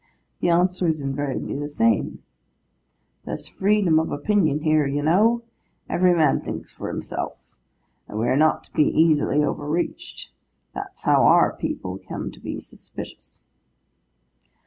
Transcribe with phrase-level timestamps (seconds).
[0.39, 2.23] The answer is invariably the same:
[3.23, 5.43] 'There's freedom of opinion here, you know.
[5.87, 7.37] Every man thinks for himself,
[8.07, 10.31] and we are not to be easily overreached.
[10.73, 13.41] That's how our people come to be suspicious.